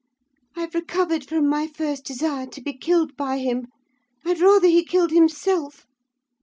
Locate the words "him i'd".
3.37-4.39